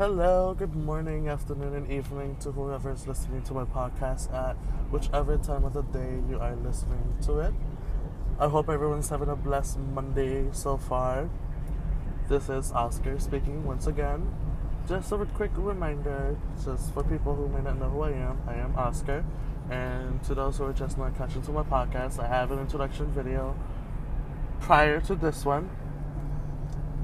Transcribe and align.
Hello, 0.00 0.54
good 0.58 0.74
morning, 0.74 1.28
afternoon, 1.28 1.74
and 1.74 1.92
evening 1.92 2.34
to 2.40 2.52
whoever 2.52 2.90
is 2.90 3.06
listening 3.06 3.42
to 3.42 3.52
my 3.52 3.64
podcast 3.64 4.32
at 4.32 4.56
whichever 4.90 5.36
time 5.36 5.62
of 5.62 5.74
the 5.74 5.82
day 5.82 6.22
you 6.26 6.40
are 6.40 6.56
listening 6.56 7.18
to 7.20 7.40
it. 7.40 7.52
I 8.38 8.48
hope 8.48 8.70
everyone's 8.70 9.10
having 9.10 9.28
a 9.28 9.36
blessed 9.36 9.78
Monday 9.78 10.46
so 10.52 10.78
far. 10.78 11.28
This 12.30 12.48
is 12.48 12.72
Oscar 12.72 13.18
speaking 13.18 13.66
once 13.66 13.86
again. 13.86 14.32
Just 14.88 15.12
a 15.12 15.18
quick 15.34 15.50
reminder, 15.54 16.34
just 16.64 16.94
for 16.94 17.02
people 17.02 17.34
who 17.34 17.48
may 17.48 17.60
not 17.60 17.78
know 17.78 17.90
who 17.90 18.00
I 18.00 18.12
am, 18.12 18.40
I 18.48 18.54
am 18.54 18.74
Oscar. 18.76 19.22
And 19.68 20.22
to 20.24 20.34
those 20.34 20.56
who 20.56 20.64
are 20.64 20.72
just 20.72 20.96
not 20.96 21.14
catching 21.18 21.42
to 21.42 21.50
my 21.50 21.62
podcast, 21.62 22.18
I 22.18 22.26
have 22.26 22.50
an 22.52 22.58
introduction 22.58 23.12
video 23.12 23.54
prior 24.60 24.98
to 25.02 25.14
this 25.14 25.44
one 25.44 25.68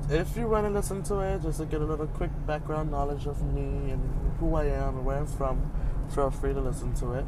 if 0.09 0.36
you 0.36 0.46
want 0.46 0.64
to 0.66 0.70
listen 0.70 1.02
to 1.04 1.19
it, 1.20 1.42
just 1.42 1.59
to 1.59 1.66
get 1.66 1.80
a 1.80 1.84
little 1.84 2.06
quick 2.06 2.30
background 2.46 2.91
knowledge 2.92 3.27
of 3.27 3.42
me 3.52 3.91
and 3.91 4.37
who 4.38 4.55
I 4.55 4.66
am 4.66 4.98
and 4.98 5.05
where 5.05 5.19
I'm 5.19 5.27
from, 5.27 5.73
feel 6.15 6.30
free 6.30 6.52
to 6.52 6.60
listen 6.60 6.95
to 6.96 7.15
it. 7.15 7.24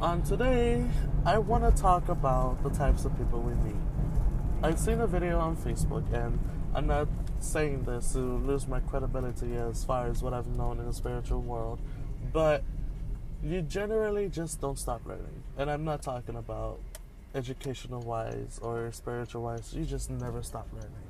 On 0.00 0.22
today, 0.22 0.88
I 1.26 1.38
want 1.38 1.64
to 1.64 1.82
talk 1.82 2.08
about 2.08 2.62
the 2.62 2.70
types 2.70 3.04
of 3.04 3.16
people 3.18 3.40
we 3.40 3.54
meet. 3.54 3.80
I've 4.62 4.78
seen 4.78 5.00
a 5.00 5.06
video 5.08 5.40
on 5.40 5.56
Facebook, 5.56 6.12
and 6.12 6.38
I'm 6.74 6.86
not 6.86 7.08
saying 7.40 7.84
this 7.84 8.12
to 8.12 8.18
lose 8.18 8.68
my 8.68 8.78
credibility 8.78 9.56
as 9.56 9.84
far 9.84 10.06
as 10.06 10.22
what 10.22 10.32
I've 10.32 10.46
known 10.46 10.78
in 10.78 10.86
the 10.86 10.92
spiritual 10.92 11.40
world, 11.40 11.80
but 12.32 12.62
you 13.42 13.62
generally 13.62 14.28
just 14.28 14.60
don't 14.60 14.78
stop 14.78 15.04
learning. 15.04 15.42
And 15.56 15.68
I'm 15.68 15.84
not 15.84 16.02
talking 16.02 16.36
about 16.36 16.78
educational 17.34 18.00
wise 18.02 18.60
or 18.62 18.92
spiritual 18.92 19.42
wise, 19.42 19.74
you 19.74 19.84
just 19.84 20.08
never 20.10 20.42
stop 20.42 20.68
learning 20.72 21.07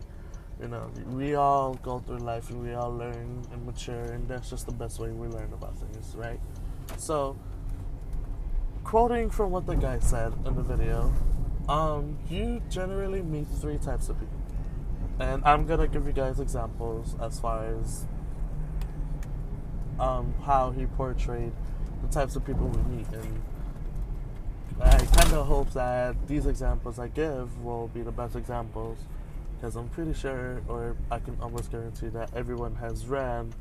you 0.60 0.68
know, 0.68 0.90
we 1.10 1.34
all 1.34 1.74
go 1.74 2.00
through 2.00 2.18
life 2.18 2.50
and 2.50 2.62
we 2.62 2.74
all 2.74 2.92
learn 2.92 3.42
and 3.52 3.64
mature, 3.64 4.04
and 4.12 4.26
that's 4.26 4.50
just 4.50 4.66
the 4.66 4.72
best 4.72 4.98
way 4.98 5.10
we 5.10 5.28
learn 5.28 5.52
about 5.52 5.76
things, 5.78 6.14
right? 6.16 6.40
So, 6.96 7.36
quoting 8.82 9.30
from 9.30 9.50
what 9.50 9.66
the 9.66 9.76
guy 9.76 10.00
said 10.00 10.32
in 10.44 10.56
the 10.56 10.62
video, 10.62 11.12
um, 11.68 12.18
you 12.28 12.60
generally 12.70 13.22
meet 13.22 13.46
three 13.60 13.78
types 13.78 14.08
of 14.08 14.18
people. 14.18 14.38
And 15.20 15.44
I'm 15.44 15.66
gonna 15.66 15.86
give 15.86 16.06
you 16.06 16.12
guys 16.12 16.40
examples 16.40 17.14
as 17.20 17.38
far 17.38 17.64
as 17.64 18.06
um, 20.00 20.34
how 20.44 20.70
he 20.70 20.86
portrayed 20.86 21.52
the 22.02 22.08
types 22.08 22.36
of 22.36 22.44
people 22.44 22.66
we 22.66 22.96
meet. 22.96 23.06
And 23.08 23.42
I 24.80 24.98
kind 24.98 25.32
of 25.34 25.46
hope 25.46 25.70
that 25.72 26.26
these 26.26 26.46
examples 26.46 26.98
I 26.98 27.08
give 27.08 27.62
will 27.62 27.88
be 27.88 28.02
the 28.02 28.12
best 28.12 28.36
examples 28.36 28.98
because 29.58 29.76
I'm 29.76 29.88
pretty 29.88 30.14
sure, 30.14 30.62
or 30.68 30.96
I 31.10 31.18
can 31.18 31.36
almost 31.40 31.70
guarantee 31.70 32.08
that 32.08 32.30
everyone 32.34 32.76
has 32.76 33.06
ran 33.06 33.52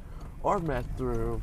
or 0.44 0.60
met 0.60 0.86
through 0.96 1.42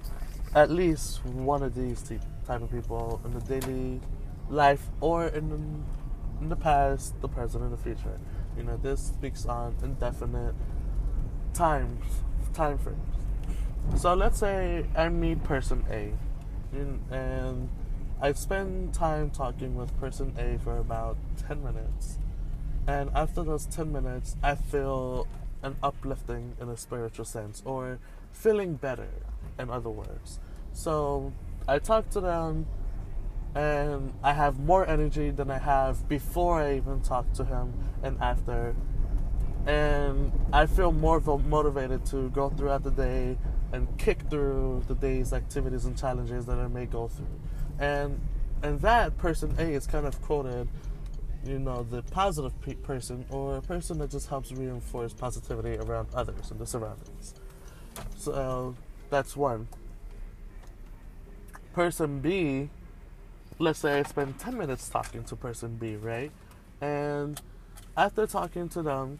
at 0.54 0.70
least 0.70 1.24
one 1.24 1.62
of 1.62 1.74
these 1.74 2.02
type 2.46 2.62
of 2.62 2.70
people 2.70 3.20
in 3.24 3.32
the 3.32 3.40
daily 3.40 4.00
life 4.48 4.86
or 5.00 5.26
in 5.26 5.48
the, 5.48 5.56
in 6.40 6.48
the 6.48 6.56
past, 6.56 7.20
the 7.20 7.28
present, 7.28 7.64
and 7.64 7.72
the 7.72 7.76
future. 7.76 8.18
You 8.56 8.62
know, 8.62 8.76
this 8.76 9.00
speaks 9.00 9.46
on 9.46 9.74
indefinite 9.82 10.54
times, 11.52 12.04
time 12.52 12.78
frames. 12.78 14.00
So 14.00 14.14
let's 14.14 14.38
say 14.38 14.86
I 14.96 15.08
meet 15.08 15.42
person 15.42 15.84
A, 15.90 16.12
and 17.12 17.68
I 18.20 18.32
spend 18.32 18.94
time 18.94 19.30
talking 19.30 19.74
with 19.74 19.98
person 19.98 20.34
A 20.38 20.58
for 20.62 20.78
about 20.78 21.16
10 21.48 21.62
minutes 21.62 22.18
and 22.86 23.10
after 23.14 23.42
those 23.42 23.66
10 23.66 23.92
minutes, 23.92 24.36
I 24.42 24.54
feel 24.54 25.26
an 25.62 25.76
uplifting 25.82 26.56
in 26.60 26.68
a 26.68 26.76
spiritual 26.76 27.24
sense, 27.24 27.62
or 27.64 27.98
feeling 28.32 28.74
better, 28.74 29.08
in 29.58 29.70
other 29.70 29.90
words. 29.90 30.38
So 30.72 31.32
I 31.66 31.78
talk 31.78 32.10
to 32.10 32.20
them, 32.20 32.66
and 33.54 34.12
I 34.22 34.32
have 34.32 34.58
more 34.58 34.86
energy 34.86 35.30
than 35.30 35.50
I 35.50 35.58
have 35.58 36.08
before 36.08 36.60
I 36.60 36.76
even 36.76 37.00
talk 37.00 37.32
to 37.34 37.44
him 37.44 37.72
and 38.02 38.20
after. 38.20 38.74
And 39.66 40.32
I 40.52 40.66
feel 40.66 40.92
more 40.92 41.20
motivated 41.20 42.04
to 42.06 42.28
go 42.30 42.50
throughout 42.50 42.82
the 42.82 42.90
day 42.90 43.38
and 43.72 43.88
kick 43.96 44.20
through 44.28 44.82
the 44.88 44.94
day's 44.94 45.32
activities 45.32 45.84
and 45.86 45.96
challenges 45.96 46.44
that 46.46 46.58
I 46.58 46.68
may 46.68 46.86
go 46.86 47.08
through. 47.08 47.40
And 47.78 48.20
and 48.62 48.80
that 48.80 49.18
person 49.18 49.54
A 49.58 49.62
is 49.62 49.86
kind 49.86 50.06
of 50.06 50.20
quoted 50.22 50.68
you 51.46 51.58
know, 51.58 51.86
the 51.90 52.02
positive 52.02 52.58
pe- 52.62 52.74
person 52.74 53.24
or 53.30 53.56
a 53.56 53.62
person 53.62 53.98
that 53.98 54.10
just 54.10 54.28
helps 54.28 54.52
reinforce 54.52 55.12
positivity 55.12 55.76
around 55.76 56.08
others 56.14 56.50
and 56.50 56.58
the 56.58 56.66
surroundings. 56.66 57.34
So 58.16 58.74
that's 59.10 59.36
one. 59.36 59.68
Person 61.74 62.20
B, 62.20 62.70
let's 63.58 63.80
say 63.80 63.98
I 63.98 64.02
spend 64.04 64.38
10 64.38 64.56
minutes 64.56 64.88
talking 64.88 65.24
to 65.24 65.36
person 65.36 65.76
B, 65.76 65.96
right? 65.96 66.30
And 66.80 67.40
after 67.96 68.26
talking 68.26 68.68
to 68.70 68.82
them, 68.82 69.18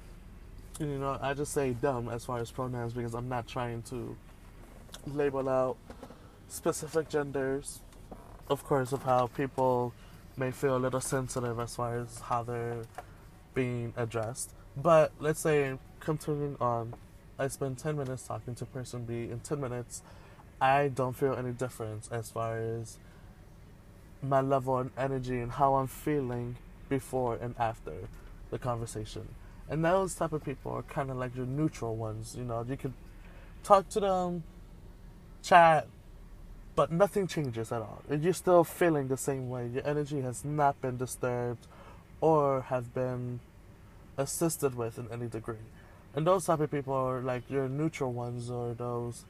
you 0.80 0.98
know, 0.98 1.18
I 1.20 1.34
just 1.34 1.52
say 1.52 1.72
them 1.72 2.08
as 2.08 2.24
far 2.24 2.38
as 2.38 2.50
pronouns 2.50 2.92
because 2.92 3.14
I'm 3.14 3.28
not 3.28 3.46
trying 3.46 3.82
to 3.82 4.16
label 5.06 5.48
out 5.48 5.76
specific 6.48 7.08
genders, 7.08 7.80
of 8.48 8.64
course, 8.64 8.92
of 8.92 9.02
how 9.02 9.28
people 9.28 9.92
may 10.36 10.50
feel 10.50 10.76
a 10.76 10.78
little 10.78 11.00
sensitive 11.00 11.58
as 11.58 11.76
far 11.76 11.98
as 11.98 12.20
how 12.20 12.42
they're 12.42 12.82
being 13.54 13.92
addressed. 13.96 14.52
But 14.76 15.12
let's 15.20 15.40
say, 15.40 15.78
continuing 16.00 16.56
on, 16.60 16.94
I 17.38 17.48
spend 17.48 17.78
10 17.78 17.96
minutes 17.96 18.26
talking 18.26 18.54
to 18.56 18.64
person 18.64 19.04
B. 19.04 19.30
In 19.30 19.40
10 19.40 19.60
minutes, 19.60 20.02
I 20.60 20.88
don't 20.88 21.14
feel 21.14 21.34
any 21.34 21.52
difference 21.52 22.08
as 22.10 22.30
far 22.30 22.58
as 22.58 22.98
my 24.22 24.40
level 24.40 24.78
of 24.78 24.90
energy 24.96 25.38
and 25.40 25.52
how 25.52 25.74
I'm 25.74 25.86
feeling 25.86 26.56
before 26.88 27.36
and 27.36 27.54
after 27.58 27.92
the 28.50 28.58
conversation. 28.58 29.28
And 29.68 29.84
those 29.84 30.14
type 30.14 30.32
of 30.32 30.44
people 30.44 30.72
are 30.72 30.82
kind 30.82 31.10
of 31.10 31.16
like 31.16 31.36
your 31.36 31.46
neutral 31.46 31.96
ones. 31.96 32.34
You 32.36 32.44
know, 32.44 32.64
you 32.68 32.76
could 32.76 32.92
talk 33.62 33.88
to 33.90 34.00
them, 34.00 34.44
chat, 35.42 35.86
but 36.76 36.90
nothing 36.90 37.26
changes 37.26 37.70
at 37.70 37.80
all. 37.80 38.02
You're 38.10 38.32
still 38.32 38.64
feeling 38.64 39.08
the 39.08 39.16
same 39.16 39.48
way. 39.48 39.68
Your 39.68 39.86
energy 39.86 40.20
has 40.22 40.44
not 40.44 40.80
been 40.80 40.96
disturbed 40.96 41.66
or 42.20 42.62
have 42.62 42.94
been 42.94 43.40
assisted 44.16 44.74
with 44.74 44.98
in 44.98 45.08
any 45.12 45.26
degree. 45.28 45.66
And 46.14 46.26
those 46.26 46.46
type 46.46 46.60
of 46.60 46.70
people 46.70 46.94
are 46.94 47.20
like 47.20 47.48
your 47.50 47.68
neutral 47.68 48.12
ones 48.12 48.50
or 48.50 48.74
those 48.74 49.24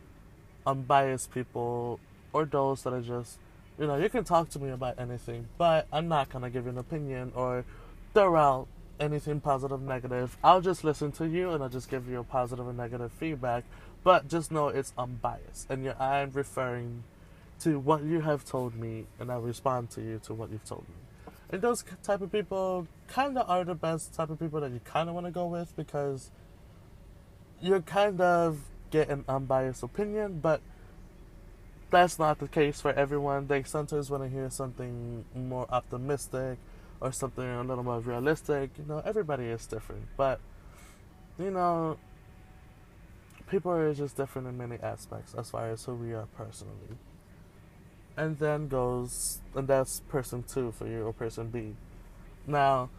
unbiased 0.67 1.33
people 1.33 1.99
or 2.33 2.45
those 2.45 2.83
that 2.83 2.93
are 2.93 3.01
just, 3.01 3.39
you 3.79 3.87
know, 3.87 3.97
you 3.97 4.09
can 4.09 4.25
talk 4.25 4.51
to 4.51 4.59
me 4.59 4.71
about 4.71 4.99
anything, 4.99 5.49
but 5.59 5.87
I'm 5.93 6.09
not 6.09 6.31
going 6.31 6.43
to 6.43 6.51
give 6.51 6.65
you 6.65 6.71
an 6.71 6.79
opinion 6.79 7.33
or 7.35 7.65
throw 8.13 8.37
out 8.37 8.69
anything 9.01 9.41
positive, 9.41 9.81
negative. 9.83 10.37
I'll 10.45 10.61
just 10.61 10.85
listen 10.85 11.13
to 11.13 11.27
you 11.27 11.51
and 11.51 11.63
I'll 11.63 11.69
just 11.69 11.91
give 11.91 12.09
you 12.09 12.21
a 12.21 12.25
positive 12.25 12.69
and 12.69 12.77
negative 12.77 13.13
feedback, 13.13 13.65
but 14.03 14.29
just 14.29 14.53
know 14.53 14.69
it's 14.69 14.93
unbiased. 14.97 15.69
And 15.71 15.89
I'm 15.99 16.31
referring 16.33 17.05
to 17.65 17.79
what 17.79 18.05
you 18.05 18.21
have 18.21 18.45
told 18.45 18.75
me, 18.75 19.07
and 19.19 19.33
I 19.33 19.37
respond 19.37 19.89
to 19.91 20.03
you 20.03 20.21
to 20.25 20.35
what 20.35 20.51
you've 20.51 20.65
told 20.65 20.87
me. 20.87 20.95
And 21.49 21.63
those 21.63 21.83
type 22.03 22.21
of 22.21 22.31
people 22.31 22.87
kind 23.09 23.39
of 23.39 23.49
are 23.49 23.65
the 23.65 23.75
best 23.75 24.13
type 24.13 24.29
of 24.29 24.39
people 24.39 24.61
that 24.61 24.71
you 24.71 24.81
kind 24.85 25.09
of 25.09 25.15
want 25.15 25.27
to 25.27 25.33
go 25.33 25.47
with 25.47 25.75
because 25.75 26.31
you 27.63 27.81
kind 27.81 28.21
of 28.21 28.61
get 28.91 29.09
an 29.09 29.25
unbiased 29.29 29.83
opinion, 29.83 30.41
but 30.41 30.61
that's 31.91 32.19
not 32.19 32.39
the 32.39 32.49
case 32.49 32.83
for 32.83 32.93
everyone. 32.93 33.47
They 33.47 33.63
sometimes 33.63 34.11
want 34.11 34.25
to 34.25 34.29
hear 34.29 34.51
something 34.51 35.25
more 35.35 35.67
optimistic 35.71 36.59
or 37.01 37.13
something 37.13 37.45
a 37.45 37.63
little 37.63 37.85
more 37.85 38.01
realistic. 38.01 38.73
You 38.77 38.85
know, 38.87 39.03
everybody 39.07 39.45
is 39.45 39.67
different, 39.67 40.05
but 40.19 40.39
you 41.39 41.51
know, 41.51 41.97
people 43.49 43.73
are 43.73 43.95
just 43.95 44.17
different 44.17 44.49
in 44.49 44.59
many 44.59 44.77
aspects 44.83 45.35
as 45.35 45.51
far 45.51 45.71
as 45.71 45.85
who 45.85 45.95
we 45.95 46.13
are 46.13 46.27
personally 46.37 46.99
and 48.17 48.39
then 48.39 48.69
goes, 48.69 49.41
and 49.55 49.67
that's 49.67 50.01
person 50.09 50.43
two 50.43 50.73
for 50.73 50.87
you, 50.87 51.05
or 51.05 51.13
person 51.13 51.49
B. 51.49 51.75
Now, 52.47 52.91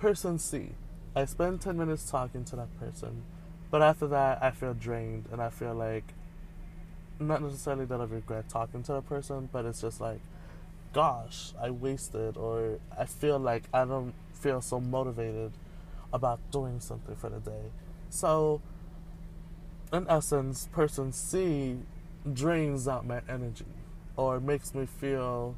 person 0.00 0.38
C, 0.38 0.70
I 1.14 1.24
spend 1.26 1.60
10 1.60 1.76
minutes 1.76 2.10
talking 2.10 2.44
to 2.46 2.56
that 2.56 2.78
person, 2.80 3.22
but 3.70 3.82
after 3.82 4.06
that, 4.08 4.42
I 4.42 4.50
feel 4.50 4.74
drained, 4.74 5.26
and 5.30 5.40
I 5.40 5.50
feel 5.50 5.74
like, 5.74 6.04
not 7.20 7.42
necessarily 7.42 7.84
that 7.84 8.00
I 8.00 8.04
regret 8.04 8.48
talking 8.48 8.82
to 8.84 8.92
that 8.94 9.08
person, 9.08 9.48
but 9.52 9.64
it's 9.64 9.80
just 9.80 10.00
like, 10.00 10.20
gosh, 10.92 11.52
I 11.60 11.70
wasted, 11.70 12.36
or 12.36 12.78
I 12.98 13.04
feel 13.04 13.38
like 13.38 13.64
I 13.72 13.84
don't 13.84 14.14
feel 14.32 14.60
so 14.60 14.80
motivated 14.80 15.52
about 16.12 16.40
doing 16.50 16.80
something 16.80 17.14
for 17.14 17.30
the 17.30 17.38
day. 17.38 17.70
So, 18.10 18.60
in 19.92 20.06
essence, 20.08 20.68
person 20.72 21.12
C 21.12 21.76
drains 22.32 22.88
out 22.88 23.06
my 23.06 23.20
energy 23.28 23.66
or 24.16 24.40
makes 24.40 24.74
me 24.74 24.86
feel 24.86 25.56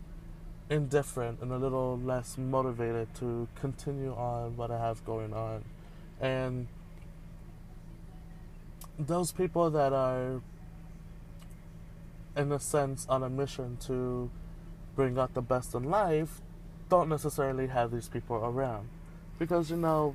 indifferent 0.68 1.40
and 1.40 1.52
a 1.52 1.56
little 1.56 1.98
less 1.98 2.36
motivated 2.36 3.14
to 3.14 3.46
continue 3.60 4.12
on 4.14 4.56
what 4.56 4.70
I 4.70 4.78
have 4.78 5.04
going 5.04 5.32
on. 5.32 5.64
And 6.20 6.66
those 8.98 9.30
people 9.32 9.70
that 9.70 9.92
are, 9.92 10.40
in 12.36 12.50
a 12.50 12.58
sense, 12.58 13.06
on 13.08 13.22
a 13.22 13.28
mission 13.28 13.76
to 13.86 14.30
bring 14.94 15.18
out 15.18 15.34
the 15.34 15.42
best 15.42 15.74
in 15.74 15.84
life, 15.84 16.40
don't 16.88 17.08
necessarily 17.08 17.66
have 17.66 17.90
these 17.90 18.08
people 18.08 18.36
around, 18.36 18.88
because 19.38 19.70
you 19.70 19.76
know, 19.76 20.14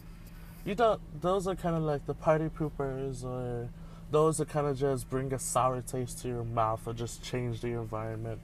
you 0.66 0.74
don't. 0.74 1.00
Those 1.22 1.48
are 1.48 1.56
kind 1.56 1.76
of 1.76 1.84
like 1.84 2.06
the 2.06 2.14
party 2.14 2.50
poopers, 2.50 3.24
or 3.24 3.70
those 4.12 4.38
that 4.38 4.50
kind 4.50 4.68
of 4.68 4.78
just 4.78 5.10
bring 5.10 5.34
a 5.34 5.40
sour 5.40 5.82
taste 5.82 6.20
to 6.22 6.28
your 6.28 6.44
mouth, 6.44 6.86
or 6.86 6.94
just 6.94 7.24
change 7.24 7.62
the 7.62 7.70
environment. 7.70 8.40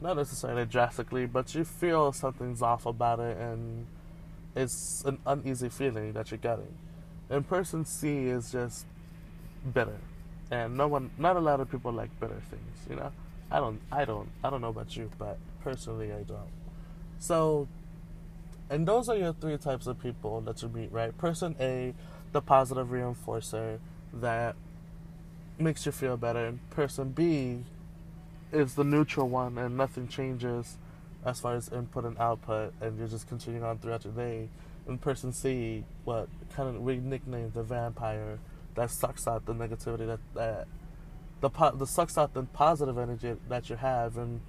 Not 0.00 0.16
necessarily 0.16 0.64
drastically, 0.64 1.26
but 1.26 1.54
you 1.54 1.64
feel 1.64 2.12
something's 2.12 2.62
off 2.62 2.86
about 2.86 3.20
it, 3.20 3.36
and 3.36 3.86
it's 4.56 5.02
an 5.04 5.18
uneasy 5.26 5.68
feeling 5.68 6.12
that 6.12 6.30
you're 6.30 6.38
getting. 6.38 6.74
And 7.28 7.46
person 7.46 7.84
C 7.84 8.26
is 8.26 8.52
just 8.52 8.86
bitter, 9.72 9.98
and 10.50 10.76
no 10.76 10.86
one, 10.86 11.10
not 11.18 11.36
a 11.36 11.40
lot 11.40 11.60
of 11.60 11.70
people 11.70 11.92
like 11.92 12.10
bitter 12.20 12.40
things. 12.50 12.86
You 12.88 12.96
know, 12.96 13.12
I 13.50 13.58
don't, 13.58 13.80
I 13.90 14.04
don't, 14.04 14.28
I 14.42 14.50
don't 14.50 14.60
know 14.60 14.68
about 14.68 14.96
you, 14.96 15.10
but 15.18 15.38
personally, 15.62 16.12
I 16.12 16.22
don't. 16.22 16.50
So, 17.18 17.68
and 18.70 18.86
those 18.86 19.08
are 19.08 19.16
your 19.16 19.32
three 19.32 19.56
types 19.56 19.86
of 19.86 20.00
people 20.00 20.40
that 20.42 20.62
you 20.62 20.68
meet, 20.68 20.92
right? 20.92 21.16
Person 21.16 21.56
A, 21.60 21.94
the 22.32 22.40
positive 22.40 22.88
reinforcer 22.88 23.78
that 24.12 24.56
makes 25.58 25.86
you 25.86 25.92
feel 25.92 26.16
better, 26.16 26.46
and 26.46 26.70
person 26.70 27.10
B 27.10 27.64
is 28.52 28.74
the 28.74 28.84
neutral 28.84 29.28
one, 29.28 29.58
and 29.58 29.76
nothing 29.76 30.08
changes 30.08 30.78
as 31.24 31.40
far 31.40 31.54
as 31.54 31.68
input 31.70 32.04
and 32.04 32.18
output, 32.18 32.72
and 32.80 32.98
you're 32.98 33.08
just 33.08 33.28
continuing 33.28 33.64
on 33.64 33.78
throughout 33.78 34.04
your 34.04 34.12
day. 34.12 34.48
And 34.86 35.00
person 35.00 35.32
C, 35.32 35.84
what 36.04 36.28
kind 36.54 36.68
of 36.68 36.82
we 36.82 36.96
nicknamed 36.96 37.54
the 37.54 37.62
vampire, 37.62 38.38
that 38.74 38.90
sucks 38.90 39.26
out 39.26 39.46
the 39.46 39.54
negativity 39.54 40.06
that 40.06 40.20
that 40.34 40.66
the 41.40 41.70
the 41.76 41.86
sucks 41.86 42.18
out 42.18 42.34
the 42.34 42.42
positive 42.42 42.98
energy 42.98 43.36
that 43.48 43.70
you 43.70 43.76
have 43.76 44.16
and 44.16 44.40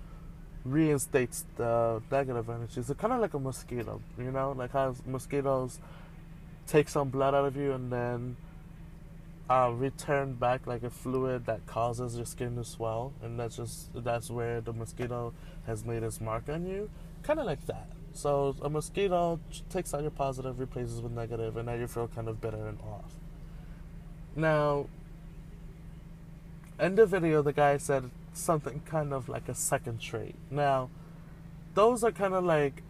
reinstates 0.66 1.46
the 1.58 2.02
negative 2.12 2.50
energy. 2.50 2.80
It's 2.80 2.92
kind 2.94 3.14
of 3.14 3.22
like 3.22 3.34
a 3.34 3.40
mosquito, 3.40 4.02
you 4.18 4.32
know, 4.32 4.54
like 4.58 4.72
how 4.72 4.96
mosquitoes 5.06 5.80
take 6.68 6.90
some 6.90 7.10
blood 7.10 7.36
out 7.36 7.46
of 7.46 7.56
you 7.56 7.72
and 7.74 7.92
then 7.92 8.36
uh, 9.50 9.72
return 9.74 10.34
back 10.34 10.66
like 10.66 10.84
a 10.84 10.90
fluid 10.90 11.46
that 11.46 11.66
causes 11.68 12.16
your 12.16 12.26
skin 12.26 12.56
to 12.56 12.64
swell, 12.64 13.14
and 13.22 13.40
that's 13.40 13.58
just 13.58 13.90
that's 13.94 14.30
where 14.30 14.62
the 14.62 14.74
mosquito 14.74 15.34
has 15.68 15.86
made 15.86 16.04
its 16.04 16.20
mark 16.20 16.50
on 16.50 16.66
you, 16.66 16.90
kind 17.24 17.40
of 17.40 17.46
like 17.46 17.66
that. 17.68 17.88
So 18.14 18.56
a 18.62 18.70
mosquito 18.70 19.40
takes 19.70 19.94
out 19.94 20.02
your 20.02 20.12
positive, 20.12 20.60
replaces 20.60 21.02
with 21.02 21.12
negative, 21.12 21.58
and 21.58 21.66
now 21.66 21.74
you 21.74 21.88
feel 21.88 22.08
kind 22.08 22.28
of 22.28 22.40
bitter 22.40 22.68
and 22.68 22.80
off. 22.80 23.14
Now, 24.36 24.88
in 26.80 26.96
the 26.96 27.06
video, 27.06 27.42
the 27.42 27.54
guy 27.54 27.78
said 27.78 28.10
something 28.34 28.82
kind 28.86 29.14
of 29.14 29.30
like 29.30 29.48
a 29.48 29.56
second 29.56 30.00
trait. 30.00 30.36
Now, 30.50 30.90
those 31.74 32.04
are 32.04 32.12
kind 32.12 32.34
of 32.34 32.44
like, 32.44 32.84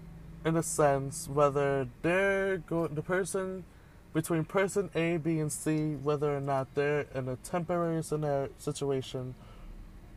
in 0.46 0.56
a 0.56 0.64
sense, 0.64 1.28
whether 1.28 1.88
they're 2.02 2.58
going, 2.60 2.96
the 2.96 3.02
person 3.02 3.64
between 4.16 4.46
person 4.46 4.90
A, 4.96 5.18
B, 5.18 5.40
and 5.40 5.52
C, 5.52 5.96
whether 5.96 6.36
or 6.36 6.40
not 6.40 6.74
they're 6.74 7.06
in 7.14 7.28
a 7.28 7.36
temporary 7.36 8.02
scenario, 8.02 8.50
situation 8.58 9.36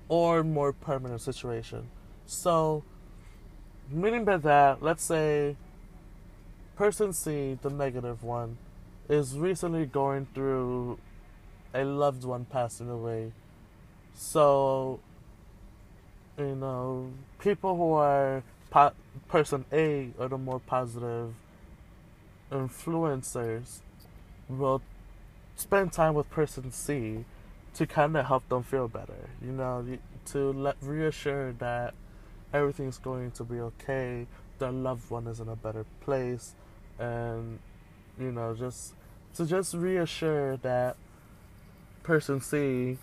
or 0.08 0.44
more 0.44 0.72
permanent 0.72 1.20
situation. 1.20 1.90
So, 2.24 2.84
meaning 3.90 4.24
by 4.24 4.36
that, 4.36 4.84
let's 4.84 5.02
say 5.02 5.56
person 6.76 7.12
C, 7.12 7.58
the 7.60 7.70
negative 7.70 8.22
one, 8.22 8.56
is 9.08 9.36
recently 9.36 9.84
going 9.84 10.28
through 10.32 11.00
a 11.74 11.82
loved 11.84 12.22
one 12.22 12.44
passing 12.44 12.88
away. 12.88 13.32
So, 14.14 15.00
you 16.38 16.54
know, 16.54 17.10
people 17.40 17.76
who 17.76 17.94
are 17.94 18.44
po- 18.70 18.92
person 19.26 19.64
A 19.72 20.10
are 20.20 20.28
the 20.28 20.38
more 20.38 20.60
positive 20.60 21.34
influencers 22.52 23.80
will 24.48 24.82
spend 25.56 25.92
time 25.92 26.14
with 26.14 26.30
person 26.30 26.70
C 26.72 27.24
to 27.74 27.86
kind 27.86 28.16
of 28.16 28.26
help 28.26 28.48
them 28.48 28.62
feel 28.62 28.88
better. 28.88 29.30
You 29.44 29.52
know, 29.52 29.98
to 30.26 30.52
let 30.52 30.76
reassure 30.80 31.52
that 31.54 31.94
everything's 32.52 32.98
going 32.98 33.30
to 33.32 33.44
be 33.44 33.60
okay, 33.60 34.26
their 34.58 34.72
loved 34.72 35.10
one 35.10 35.26
is 35.26 35.40
in 35.40 35.48
a 35.48 35.56
better 35.56 35.84
place, 36.00 36.54
and 36.98 37.58
you 38.18 38.32
know, 38.32 38.54
just 38.54 38.94
to 39.34 39.46
just 39.46 39.74
reassure 39.74 40.56
that 40.58 40.96
person 42.02 42.40
C 42.40 42.98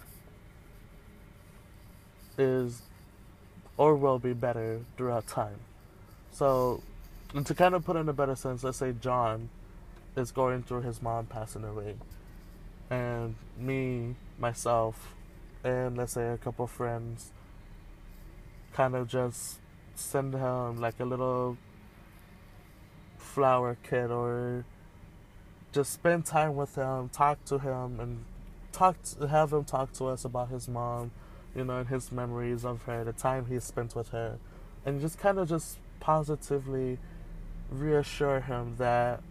is 2.38 2.82
or 3.78 3.96
will 3.96 4.20
be 4.20 4.34
better 4.34 4.82
throughout 4.98 5.28
time. 5.28 5.60
So, 6.32 6.82
and 7.34 7.46
to 7.46 7.54
kind 7.54 7.76
of 7.76 7.86
put 7.86 7.96
in 7.96 8.10
a 8.10 8.14
better 8.14 8.36
sense, 8.36 8.64
let's 8.64 8.78
say 8.78 8.94
John 9.00 9.50
is 10.16 10.32
going 10.32 10.64
through 10.64 10.82
his 10.82 11.02
mom 11.02 11.26
passing 11.26 11.64
away, 11.64 11.96
and 12.90 13.36
me, 13.58 14.16
myself, 14.38 15.16
and 15.64 15.98
let's 15.98 16.14
say 16.14 16.30
a 16.30 16.38
couple 16.38 16.68
friends 16.68 17.32
kind 18.74 18.96
of 18.96 19.08
just 19.08 19.60
send 19.96 20.34
him 20.34 20.82
like 20.82 21.00
a 21.00 21.06
little 21.06 21.58
flower 23.18 23.78
kit 23.84 24.12
or 24.12 24.66
just 25.72 25.92
spend 25.92 26.26
time 26.26 26.56
with 26.56 26.76
him, 26.76 27.10
talk 27.10 27.44
to 27.46 27.58
him, 27.58 28.00
and 28.00 28.24
talk 28.72 29.02
to, 29.04 29.28
have 29.28 29.52
him 29.52 29.64
talk 29.64 29.92
to 29.94 30.06
us 30.06 30.24
about 30.24 30.50
his 30.50 30.68
mom, 30.68 31.12
you 31.56 31.64
know, 31.64 31.80
and 31.80 31.90
his 31.90 32.12
memories 32.12 32.64
of 32.66 32.84
her, 32.84 33.04
the 33.04 33.14
time 33.14 33.46
he 33.48 33.60
spent 33.60 33.96
with 33.96 34.10
her, 34.10 34.38
and 34.86 35.02
just 35.02 35.18
kind 35.18 35.40
of 35.40 35.50
just 35.50 35.78
positively 36.00 36.98
reassure 37.70 38.42
him 38.42 38.76
that 38.78 39.22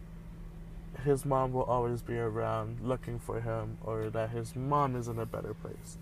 his 1.03 1.25
mom 1.25 1.53
will 1.53 1.65
always 1.65 2.03
be 2.03 2.17
around 2.17 2.81
looking 2.83 3.19
for 3.19 3.41
him 3.41 3.79
or 3.85 4.11
that 4.11 4.31
his 4.31 4.55
mom 4.55 4.97
is 4.97 5.09
in 5.09 5.19
a 5.19 5.27
better 5.27 5.55
place. 5.55 5.99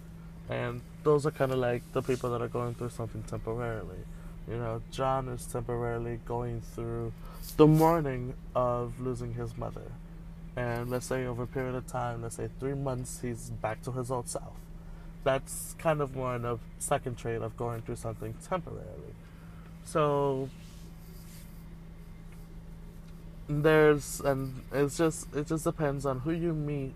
And 0.48 0.82
those 1.02 1.24
are 1.24 1.30
kind 1.30 1.52
of 1.52 1.58
like 1.58 1.82
the 1.92 2.02
people 2.02 2.30
that 2.30 2.42
are 2.42 2.48
going 2.48 2.74
through 2.74 2.90
something 2.90 3.22
temporarily. 3.22 4.04
You 4.48 4.56
know, 4.56 4.82
John 4.90 5.28
is 5.28 5.46
temporarily 5.46 6.18
going 6.26 6.60
through 6.60 7.12
the 7.56 7.66
mourning 7.66 8.34
of 8.54 9.00
losing 9.00 9.34
his 9.34 9.56
mother 9.56 9.92
and 10.56 10.90
let's 10.90 11.06
say 11.06 11.24
over 11.24 11.44
a 11.44 11.46
period 11.46 11.74
of 11.74 11.86
time, 11.86 12.22
let's 12.22 12.36
say 12.36 12.48
three 12.60 12.74
months, 12.74 13.20
he's 13.22 13.50
back 13.50 13.82
to 13.82 13.92
his 13.92 14.10
old 14.10 14.28
self. 14.28 14.52
That's 15.24 15.74
kind 15.78 16.00
of 16.00 16.14
more 16.14 16.36
in 16.36 16.44
a 16.44 16.58
second 16.78 17.16
trait 17.16 17.40
of 17.40 17.56
going 17.56 17.82
through 17.82 17.96
something 17.96 18.34
temporarily. 18.46 19.14
So 19.84 20.50
there's 23.48 24.20
and 24.20 24.62
it's 24.72 24.96
just 24.96 25.34
it 25.34 25.46
just 25.46 25.64
depends 25.64 26.06
on 26.06 26.20
who 26.20 26.30
you 26.30 26.52
meet 26.52 26.94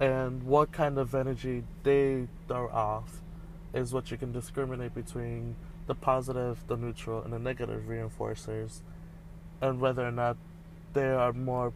and 0.00 0.42
what 0.44 0.70
kind 0.70 0.98
of 0.98 1.14
energy 1.14 1.64
they 1.82 2.28
throw 2.46 2.68
off 2.68 3.20
is 3.74 3.92
what 3.92 4.10
you 4.10 4.16
can 4.16 4.32
discriminate 4.32 4.94
between 4.94 5.56
the 5.86 5.94
positive, 5.94 6.62
the 6.68 6.76
neutral, 6.76 7.22
and 7.22 7.32
the 7.32 7.38
negative 7.38 7.84
reinforcers, 7.88 8.80
and 9.60 9.80
whether 9.80 10.06
or 10.06 10.12
not 10.12 10.36
they 10.92 11.06
are 11.06 11.32
more 11.32 11.72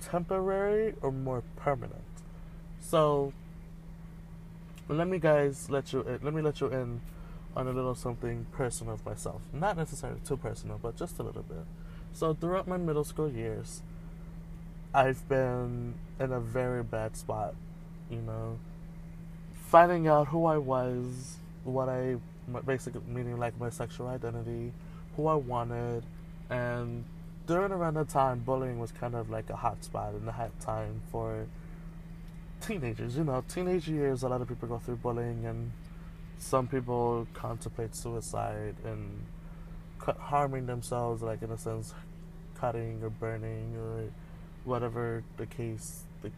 temporary 0.00 0.94
or 1.02 1.12
more 1.12 1.42
permanent. 1.56 2.02
So 2.80 3.32
let 4.88 5.08
me 5.08 5.18
guys 5.18 5.68
let 5.70 5.92
you 5.92 6.02
in, 6.02 6.20
let 6.22 6.32
me 6.32 6.42
let 6.42 6.60
you 6.60 6.68
in 6.68 7.00
on 7.56 7.68
a 7.68 7.72
little 7.72 7.94
something 7.94 8.46
personal 8.52 8.94
of 8.94 9.04
myself. 9.04 9.42
Not 9.52 9.76
necessarily 9.76 10.20
too 10.26 10.36
personal, 10.36 10.78
but 10.82 10.96
just 10.96 11.18
a 11.18 11.22
little 11.22 11.42
bit. 11.42 11.64
So 12.14 12.32
throughout 12.32 12.68
my 12.68 12.76
middle 12.76 13.02
school 13.02 13.28
years, 13.28 13.82
I've 14.94 15.28
been 15.28 15.94
in 16.20 16.30
a 16.30 16.38
very 16.38 16.84
bad 16.84 17.16
spot, 17.16 17.56
you 18.08 18.22
know, 18.22 18.60
finding 19.66 20.06
out 20.06 20.28
who 20.28 20.46
I 20.46 20.56
was, 20.58 21.38
what 21.64 21.88
I 21.88 22.16
basically 22.64 23.00
meaning 23.08 23.36
like 23.38 23.58
my 23.58 23.68
sexual 23.68 24.06
identity, 24.06 24.72
who 25.16 25.26
I 25.26 25.34
wanted, 25.34 26.04
and 26.48 27.04
during 27.48 27.72
around 27.72 27.94
that 27.94 28.10
time, 28.10 28.38
bullying 28.38 28.78
was 28.78 28.92
kind 28.92 29.16
of 29.16 29.28
like 29.28 29.50
a 29.50 29.56
hot 29.56 29.82
spot 29.82 30.14
in 30.14 30.24
the 30.24 30.32
hot 30.32 30.58
time 30.60 31.02
for 31.10 31.46
teenagers. 32.60 33.16
You 33.16 33.24
know, 33.24 33.42
teenage 33.48 33.88
years, 33.88 34.22
a 34.22 34.28
lot 34.28 34.40
of 34.40 34.48
people 34.48 34.68
go 34.68 34.78
through 34.78 34.96
bullying, 34.96 35.44
and 35.46 35.72
some 36.38 36.68
people 36.68 37.26
contemplate 37.34 37.96
suicide 37.96 38.76
and 38.84 39.26
harming 40.18 40.66
themselves, 40.66 41.22
like 41.22 41.42
in 41.42 41.50
a 41.50 41.58
sense, 41.58 41.94
cutting 42.58 43.02
or 43.02 43.10
burning 43.10 43.76
or 43.76 44.04
whatever 44.64 45.22
the 45.36 45.46
case 45.46 46.04
the 46.22 46.30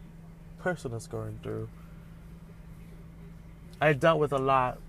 person 0.59 0.93
is 0.93 1.07
going 1.07 1.39
through. 1.43 1.69
I 3.79 3.93
dealt 3.93 4.19
with 4.19 4.33
a 4.33 4.39
lot 4.39 4.79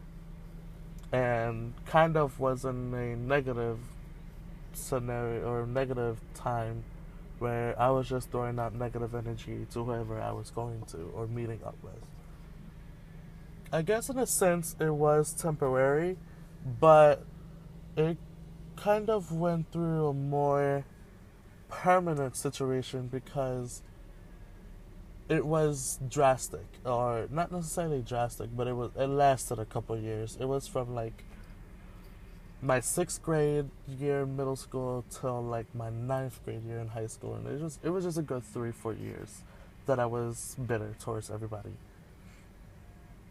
and 1.13 1.75
kind 1.87 2.17
of 2.17 2.41
was 2.41 2.65
in 2.65 2.93
a 2.95 3.17
negative 3.17 3.79
scenario 4.73 5.49
or 5.49 5.67
negative 5.67 6.21
time 6.35 6.85
where 7.39 7.81
I 7.81 7.91
was 7.91 8.09
just 8.09 8.31
throwing 8.31 8.59
out 8.59 8.75
negative 8.75 9.15
energy 9.15 9.67
to 9.73 9.85
whoever 9.85 10.21
I 10.21 10.33
was 10.33 10.51
going 10.51 10.83
to 10.89 11.11
or 11.15 11.27
meeting 11.27 11.61
up 11.65 11.77
with. 11.83 11.95
I 13.73 13.83
guess 13.83 14.09
in 14.09 14.19
a 14.19 14.27
sense 14.27 14.75
it 14.81 14.91
was 14.91 15.33
temporary, 15.35 16.17
but 16.81 17.25
it 17.97 18.17
kind 18.83 19.11
of 19.11 19.33
went 19.33 19.71
through 19.73 20.09
a 20.09 20.15
more 20.15 20.85
permanent 21.69 22.37
situation 22.37 23.09
because 23.09 23.83
it 25.29 25.45
was 25.45 25.99
drastic 26.09 26.67
or 26.87 27.27
not 27.31 27.53
necessarily 27.53 28.01
drastic 28.01 28.49
but 28.57 28.67
it 28.67 28.73
was 28.73 28.91
it 28.97 29.07
lasted 29.07 29.59
a 29.59 29.65
couple 29.65 29.99
years. 29.99 30.39
It 30.41 30.47
was 30.47 30.67
from 30.67 30.95
like 30.95 31.25
my 32.63 32.81
sixth 32.81 33.23
grade 33.23 33.67
year 33.87 34.23
in 34.23 34.37
middle 34.37 34.57
school 34.57 35.05
till 35.11 35.43
like 35.43 35.67
my 35.75 35.91
ninth 35.91 36.41
grade 36.45 36.65
year 36.65 36.79
in 36.79 36.89
high 36.89 37.07
school 37.07 37.35
and 37.35 37.47
it 37.47 37.59
just 37.59 37.85
it 37.85 37.91
was 37.91 38.05
just 38.05 38.19
a 38.19 38.23
good 38.23 38.43
three 38.43 38.73
four 38.73 38.93
years 38.93 39.43
that 39.87 39.99
i 39.99 40.05
was 40.05 40.57
bitter 40.67 40.95
towards 41.01 41.31
everybody. 41.31 41.73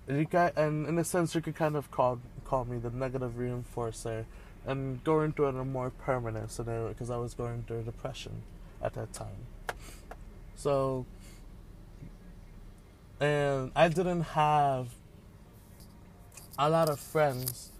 And 0.07 0.17
you 0.19 0.25
got 0.25 0.57
and 0.57 0.87
in 0.87 0.97
a 0.97 1.03
sense 1.03 1.35
you 1.35 1.41
could 1.41 1.55
kind 1.55 1.75
of 1.75 1.89
call 1.89 2.19
call 2.43 2.65
me 2.65 2.77
the 2.77 2.89
negative 2.89 3.33
reinforcer 3.37 4.25
and 4.67 5.01
going 5.05 5.31
through 5.31 5.47
a 5.47 5.65
more 5.65 5.89
permanent 5.89 6.51
scenario 6.51 6.89
because 6.89 7.09
I 7.09 7.15
was 7.17 7.33
going 7.33 7.63
through 7.65 7.83
depression 7.83 8.43
at 8.81 8.93
that 8.93 9.13
time. 9.13 9.47
So, 10.55 11.05
and 13.19 13.71
I 13.75 13.87
didn't 13.87 14.21
have 14.21 14.89
a 16.59 16.69
lot 16.69 16.89
of 16.89 16.99
friends 16.99 17.71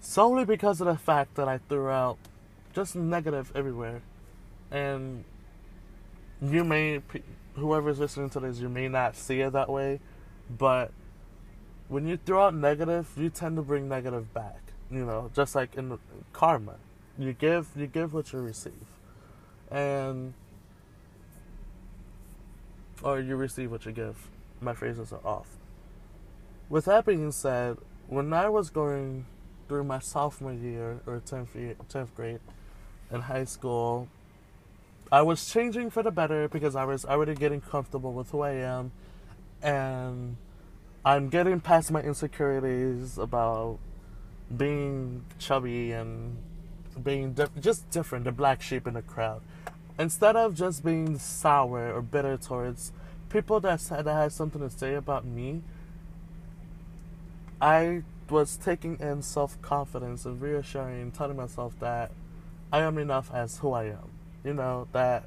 solely 0.00 0.44
because 0.44 0.80
of 0.80 0.86
the 0.86 0.96
fact 0.96 1.34
that 1.34 1.46
I 1.46 1.58
threw 1.68 1.88
out 1.88 2.16
just 2.72 2.96
negative 2.96 3.52
everywhere. 3.54 4.00
And 4.70 5.24
you 6.40 6.64
may, 6.64 7.02
whoever's 7.54 7.98
listening 7.98 8.30
to 8.30 8.40
this, 8.40 8.60
you 8.60 8.70
may 8.70 8.88
not 8.88 9.14
see 9.14 9.40
it 9.40 9.52
that 9.52 9.68
way, 9.68 10.00
but 10.48 10.90
when 11.88 12.06
you 12.06 12.16
throw 12.16 12.46
out 12.46 12.54
negative, 12.54 13.10
you 13.16 13.28
tend 13.28 13.56
to 13.56 13.62
bring 13.62 13.88
negative 13.88 14.32
back. 14.32 14.69
You 14.90 15.04
know, 15.04 15.30
just 15.34 15.54
like 15.54 15.76
in 15.76 15.98
karma, 16.32 16.74
you 17.18 17.32
give 17.32 17.68
you 17.76 17.86
give 17.86 18.12
what 18.12 18.32
you 18.32 18.40
receive, 18.40 18.72
and 19.70 20.34
or 23.02 23.20
you 23.20 23.36
receive 23.36 23.70
what 23.70 23.86
you 23.86 23.92
give. 23.92 24.28
My 24.60 24.74
phrases 24.74 25.12
are 25.12 25.24
off. 25.24 25.48
With 26.68 26.86
that 26.86 27.06
being 27.06 27.32
said, 27.32 27.78
when 28.08 28.32
I 28.32 28.48
was 28.48 28.70
going 28.70 29.26
through 29.68 29.84
my 29.84 30.00
sophomore 30.00 30.52
year 30.52 31.00
or 31.06 31.20
tenth 31.24 31.54
year, 31.54 31.76
tenth 31.88 32.14
grade 32.14 32.40
in 33.12 33.22
high 33.22 33.44
school, 33.44 34.08
I 35.12 35.22
was 35.22 35.48
changing 35.48 35.90
for 35.90 36.02
the 36.02 36.10
better 36.10 36.48
because 36.48 36.74
I 36.74 36.84
was 36.84 37.04
already 37.04 37.34
getting 37.34 37.60
comfortable 37.60 38.12
with 38.12 38.30
who 38.30 38.40
I 38.40 38.52
am, 38.52 38.92
and 39.62 40.36
I'm 41.04 41.28
getting 41.28 41.60
past 41.60 41.90
my 41.90 42.02
insecurities 42.02 43.18
about 43.18 43.78
being 44.56 45.24
chubby 45.38 45.92
and 45.92 46.36
being 47.02 47.32
di- 47.32 47.46
just 47.60 47.88
different, 47.90 48.24
the 48.24 48.32
black 48.32 48.62
sheep 48.62 48.86
in 48.86 48.94
the 48.94 49.02
crowd. 49.02 49.42
Instead 49.98 50.36
of 50.36 50.54
just 50.54 50.84
being 50.84 51.18
sour 51.18 51.92
or 51.92 52.02
bitter 52.02 52.36
towards 52.36 52.92
people 53.28 53.60
that 53.60 53.80
said 53.80 54.04
that 54.04 54.14
had 54.14 54.32
something 54.32 54.60
to 54.60 54.70
say 54.70 54.94
about 54.94 55.24
me, 55.24 55.62
I 57.60 58.02
was 58.28 58.56
taking 58.56 58.98
in 59.00 59.22
self 59.22 59.60
confidence 59.60 60.24
and 60.24 60.40
reassuring, 60.40 61.12
telling 61.12 61.36
myself 61.36 61.78
that 61.80 62.10
I 62.72 62.80
am 62.80 62.98
enough 62.98 63.30
as 63.32 63.58
who 63.58 63.72
I 63.72 63.84
am. 63.84 64.10
You 64.44 64.54
know, 64.54 64.88
that 64.92 65.24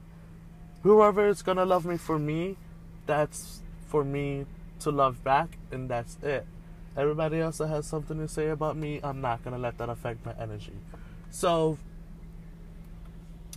whoever 0.82 1.28
is 1.28 1.42
gonna 1.42 1.66
love 1.66 1.86
me 1.86 1.98
for 1.98 2.18
me, 2.18 2.58
that's 3.06 3.62
for 3.88 4.04
me 4.04 4.46
to 4.80 4.92
love 4.92 5.24
back, 5.24 5.58
and 5.72 5.90
that's 5.90 6.18
it. 6.24 6.48
Everybody 6.96 7.40
else 7.40 7.58
that 7.58 7.68
has 7.68 7.88
something 7.88 8.18
to 8.20 8.28
say 8.28 8.50
about 8.50 8.78
me, 8.78 9.00
I'm 9.04 9.22
not 9.22 9.44
gonna 9.44 9.58
let 9.58 9.78
that 9.80 9.90
affect 9.90 10.26
my 10.26 10.34
energy. 10.40 10.74
So, 11.32 11.78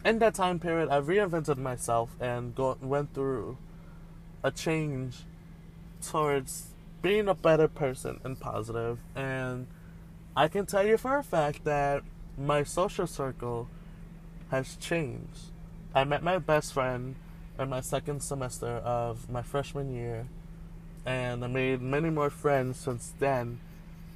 in 0.05 0.19
that 0.21 0.35
time 0.35 0.59
period, 0.59 0.88
I 0.88 1.00
reinvented 1.00 1.59
myself 1.59 2.11
and 2.21 2.55
go, 2.55 2.78
went 2.81 3.12
through 3.12 3.59
a 4.43 4.50
change 4.50 5.19
towards 6.00 6.69
being 7.02 7.28
a 7.28 7.35
better 7.35 7.69
person 7.69 8.21
and 8.25 8.38
positive. 8.38 8.99
And 9.14 9.66
I 10.37 10.49
can 10.49 10.66
tell 10.66 10.87
you 10.87 10.97
for 10.97 11.16
a 11.16 11.23
fact 11.23 11.64
that 11.64 12.02
my 12.38 12.62
social 12.62 13.07
circle 13.07 13.69
has 14.50 14.76
changed. 14.76 15.50
I 15.95 16.05
met 16.05 16.23
my 16.23 16.38
best 16.38 16.73
friend 16.73 17.16
in 17.59 17.69
my 17.69 17.81
second 17.81 18.21
semester 18.21 18.66
of 18.66 19.31
my 19.31 19.43
freshman 19.43 19.93
year 19.93 20.26
and 21.06 21.44
I 21.44 21.46
made 21.46 21.80
many 21.80 22.10
more 22.10 22.30
friends 22.30 22.78
since 22.78 23.14
then. 23.20 23.60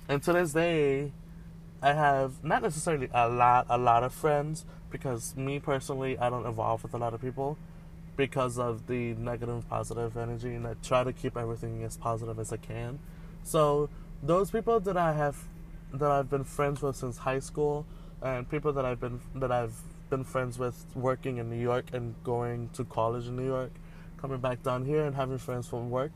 And 0.08 0.22
to 0.24 0.32
this 0.32 0.52
day, 0.52 1.12
I 1.80 1.92
have 1.92 2.44
not 2.44 2.62
necessarily 2.62 3.08
a 3.14 3.28
lot, 3.28 3.66
a 3.70 3.78
lot 3.78 4.02
of 4.02 4.12
friends 4.12 4.64
because 4.90 5.36
me 5.36 5.60
personally, 5.60 6.18
I 6.18 6.28
don't 6.28 6.44
evolve 6.44 6.82
with 6.82 6.92
a 6.92 6.98
lot 6.98 7.14
of 7.14 7.20
people 7.20 7.56
because 8.16 8.58
of 8.58 8.88
the 8.88 9.14
negative, 9.14 9.66
positive 9.70 10.16
energy, 10.16 10.54
and 10.54 10.66
I 10.66 10.74
try 10.82 11.04
to 11.04 11.12
keep 11.12 11.36
everything 11.36 11.84
as 11.84 11.96
positive 11.96 12.38
as 12.40 12.52
I 12.52 12.56
can. 12.56 12.98
So 13.44 13.88
those 14.20 14.50
people 14.50 14.80
that 14.80 14.96
I 14.96 15.14
have, 15.14 15.44
that 15.94 16.10
I've 16.10 16.28
been 16.28 16.44
friends 16.44 16.82
with 16.82 16.96
since 16.96 17.18
high 17.18 17.38
school, 17.38 17.86
and 18.20 18.50
people 18.50 18.72
that 18.72 18.84
I've 18.84 19.00
been 19.00 19.20
that 19.36 19.50
I've 19.50 19.80
been 20.10 20.24
friends 20.24 20.58
with 20.58 20.84
working 20.94 21.38
in 21.38 21.48
New 21.48 21.62
York 21.62 21.86
and 21.92 22.14
going 22.24 22.68
to 22.74 22.84
college 22.84 23.28
in 23.28 23.36
New 23.36 23.46
York, 23.46 23.70
coming 24.20 24.38
back 24.38 24.62
down 24.64 24.84
here 24.84 25.04
and 25.04 25.14
having 25.14 25.38
friends 25.38 25.68
from 25.68 25.88
work 25.88 26.10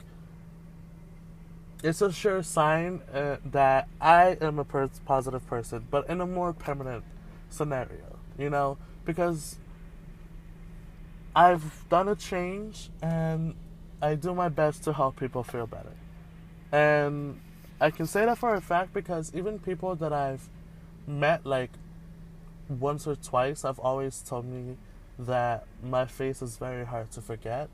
it's 1.84 2.00
a 2.00 2.10
sure 2.10 2.42
sign 2.42 3.02
uh, 3.12 3.36
that 3.52 3.88
I 4.00 4.38
am 4.40 4.58
a 4.58 4.64
positive 4.64 5.46
person, 5.46 5.86
but 5.90 6.08
in 6.08 6.22
a 6.22 6.26
more 6.26 6.54
permanent 6.54 7.04
scenario, 7.50 8.18
you 8.38 8.48
know, 8.48 8.78
because 9.04 9.58
I've 11.36 11.86
done 11.90 12.08
a 12.08 12.16
change 12.16 12.88
and 13.02 13.54
I 14.00 14.14
do 14.14 14.34
my 14.34 14.48
best 14.48 14.82
to 14.84 14.94
help 14.94 15.20
people 15.20 15.44
feel 15.44 15.66
better. 15.66 15.92
And 16.72 17.38
I 17.78 17.90
can 17.90 18.06
say 18.06 18.24
that 18.24 18.38
for 18.38 18.54
a 18.54 18.62
fact 18.62 18.94
because 18.94 19.30
even 19.34 19.58
people 19.58 19.94
that 19.96 20.12
I've 20.12 20.48
met 21.06 21.44
like 21.44 21.72
once 22.66 23.06
or 23.06 23.14
twice, 23.14 23.62
I've 23.62 23.78
always 23.78 24.22
told 24.22 24.46
me 24.46 24.78
that 25.18 25.66
my 25.82 26.06
face 26.06 26.40
is 26.40 26.56
very 26.56 26.86
hard 26.86 27.10
to 27.10 27.20
forget 27.20 27.68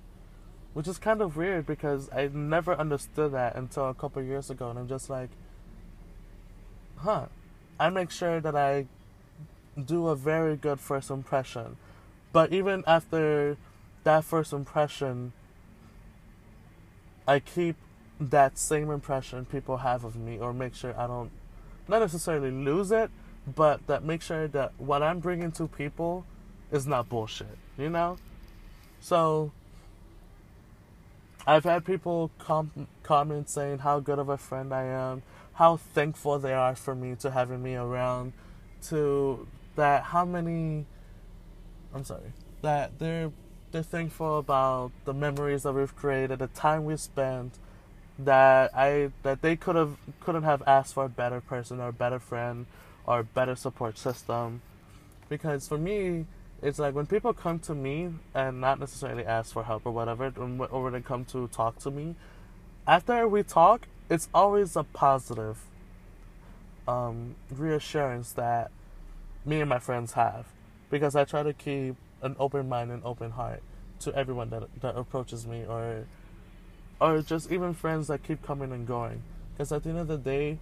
which 0.73 0.87
is 0.87 0.99
kind 0.99 1.21
of 1.21 1.37
weird 1.37 1.67
because 1.67 2.09
I 2.13 2.29
never 2.33 2.75
understood 2.75 3.33
that 3.33 3.57
until 3.57 3.89
a 3.89 3.95
couple 3.95 4.23
years 4.23 4.51
ago, 4.51 4.71
and 4.71 4.79
I'm 4.79 4.89
just 4.89 5.11
like, 5.11 5.31
huh. 6.99 7.27
I 7.79 7.89
make 7.89 8.11
sure 8.11 8.41
that 8.43 8.55
I 8.55 8.87
do 9.83 10.09
a 10.09 10.15
very 10.15 10.55
good 10.55 10.79
first 10.79 11.11
impression, 11.11 11.79
but 12.31 12.53
even 12.53 12.85
after 12.87 13.57
that 14.05 14.23
first 14.23 14.53
impression, 14.53 15.33
I 17.27 17.41
keep 17.41 17.77
that 18.21 18.59
same 18.59 18.91
impression 18.91 19.47
people 19.47 19.79
have 19.79 20.05
of 20.05 20.15
me, 20.15 20.39
or 20.39 20.53
make 20.53 20.75
sure 20.75 20.95
I 20.95 21.07
don't, 21.07 21.31
not 21.89 22.01
necessarily 22.01 22.51
lose 22.51 22.93
it, 22.93 23.11
but 23.47 23.87
that 23.87 24.05
make 24.05 24.21
sure 24.21 24.47
that 24.49 24.73
what 24.77 25.03
I'm 25.03 25.21
bringing 25.21 25.51
to 25.53 25.67
people 25.67 26.27
is 26.71 26.87
not 26.87 27.09
bullshit, 27.09 27.57
you 27.79 27.89
know? 27.89 28.19
So 29.01 29.53
I've 31.47 31.65
had 31.65 31.85
people 31.85 32.31
com- 32.39 32.89
comment 33.03 33.49
saying 33.49 33.79
how 33.79 34.01
good 34.01 34.19
of 34.19 34.29
a 34.29 34.39
friend 34.39 34.73
I 34.73 34.85
am, 34.85 35.23
how 35.55 35.77
thankful 35.77 36.39
they 36.39 36.53
are 36.53 36.75
for 36.75 36.95
me 36.95 37.17
to 37.17 37.31
having 37.31 37.63
me 37.63 37.75
around, 37.75 38.33
to 38.89 39.47
that 39.77 40.05
how 40.05 40.25
many 40.25 40.87
I'm 41.95 42.05
sorry, 42.05 42.33
that 42.63 42.99
they're 42.99 43.33
they're 43.73 43.83
thankful 43.83 44.39
about 44.39 44.93
the 45.05 45.15
memories 45.15 45.63
that 45.63 45.73
we've 45.73 45.95
created, 45.95 46.41
the 46.41 46.49
time 46.49 46.85
we 46.85 46.97
spent, 46.97 47.59
that 48.19 48.71
I 48.75 49.11
that 49.23 49.43
they 49.43 49.57
could 49.57 49.77
have 49.77 49.97
couldn't 50.21 50.45
have 50.45 50.63
asked 50.67 50.95
for 50.95 51.05
a 51.05 51.09
better 51.09 51.41
person 51.41 51.81
or 51.81 51.89
a 51.89 51.93
better 51.93 52.19
friend 52.19 52.67
or 53.07 53.21
a 53.21 53.25
better 53.25 53.57
support 53.57 53.99
system. 53.99 54.63
Because 55.29 55.67
for 55.69 55.79
me, 55.79 56.27
it's 56.63 56.79
like 56.79 56.95
when 56.95 57.07
people 57.07 57.33
come 57.33 57.59
to 57.61 57.75
me 57.75 58.11
and 58.35 58.61
not 58.61 58.79
necessarily 58.79 59.25
ask 59.25 59.53
for 59.53 59.65
help 59.65 59.87
or 59.87 59.93
whatever, 59.93 60.33
or 60.37 60.83
when 60.83 60.93
they 60.93 61.01
come 61.01 61.25
to 61.27 61.49
talk 61.49 61.79
to 61.81 61.91
me, 61.91 62.17
after 62.87 63.27
we 63.27 63.43
talk, 63.43 63.89
it's 64.11 64.29
always 64.35 64.77
a 64.77 64.85
positive 64.85 65.59
um, 66.87 67.37
reassurance 67.51 68.33
that 68.33 68.71
me 69.45 69.61
and 69.61 69.69
my 69.69 69.79
friends 69.79 70.13
have, 70.15 70.47
because 70.91 71.17
I 71.17 71.25
try 71.25 71.43
to 71.43 71.53
keep 71.53 71.97
an 72.23 72.37
open 72.39 72.69
mind 72.69 72.91
and 72.91 73.03
open 73.05 73.31
heart 73.31 73.63
to 74.01 74.15
everyone 74.15 74.51
that 74.51 74.65
that 74.81 74.97
approaches 74.97 75.47
me, 75.47 75.65
or 75.67 76.07
or 77.01 77.23
just 77.23 77.51
even 77.51 77.73
friends 77.73 78.09
that 78.09 78.23
keep 78.23 78.43
coming 78.43 78.73
and 78.73 78.87
going. 78.87 79.23
Because 79.53 79.73
at 79.73 79.85
the 79.85 79.91
end 79.91 79.99
of 79.99 80.09
the 80.09 80.19
day, 80.19 80.59